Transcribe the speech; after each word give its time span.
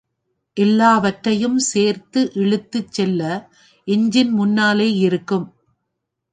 எல்லாவற்றையும் 0.57 1.59
சேர்த்து 1.65 2.31
இழுத்துச் 2.33 2.91
செல்ல 2.91 3.21
எஞ்சின் 3.87 4.31
முன்னாலே 4.31 4.89
இருக்கும். 4.99 5.47